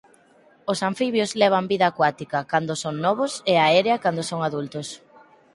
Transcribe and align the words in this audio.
Os 0.71 0.79
anfibios 0.89 1.31
levan 1.41 1.65
vida 1.71 1.85
acuática 1.89 2.39
cando 2.51 2.73
son 2.83 2.95
novos 3.05 3.31
e 3.51 3.53
aérea 3.67 3.95
cando 4.03 4.21
son 4.29 4.39
adultos. 4.49 4.87